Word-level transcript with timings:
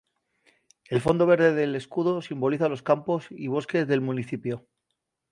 El 0.89 0.99
fondo 0.99 1.27
verde 1.27 1.53
del 1.53 1.75
escudo 1.75 2.23
simboliza 2.23 2.67
los 2.67 2.81
campos 2.81 3.27
y 3.29 3.49
bosques 3.49 3.87
del 3.87 4.01
municipio. 4.01 4.65